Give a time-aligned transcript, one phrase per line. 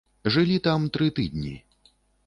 [0.35, 1.55] Жылі там тры тыдні.